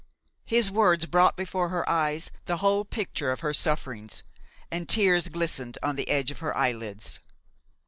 His 0.47 0.71
words 0.71 1.05
brought 1.05 1.37
before 1.37 1.69
her 1.69 1.87
eyes 1.87 2.31
the 2.45 2.57
whole 2.57 2.83
picture 2.85 3.31
of 3.31 3.41
her 3.41 3.53
sufferings 3.53 4.23
and 4.71 4.89
tears 4.89 5.27
glistened 5.29 5.77
on 5.83 5.95
the 5.95 6.09
edge 6.09 6.31
of 6.31 6.39
her 6.39 6.57
eyelids. 6.57 7.19